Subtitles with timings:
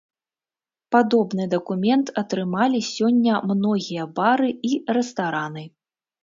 [0.93, 5.63] Падобны дакумент атрымалі сёння многія бары і рэстараны.